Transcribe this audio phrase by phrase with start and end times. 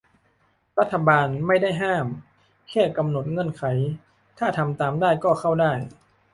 [0.79, 2.07] รัฐบาล "ไม่ได้ห้าม"
[2.69, 3.63] แค่กำหนดเงื่อนไข
[4.39, 5.73] ถ้าทำตามได้ก็เข้าได้